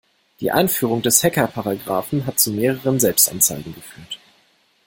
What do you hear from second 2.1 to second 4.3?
hat zu mehreren Selbstanzeigen geführt.